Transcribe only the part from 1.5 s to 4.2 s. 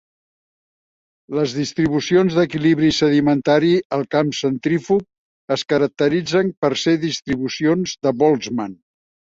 distribucions d'equilibri sedimentari al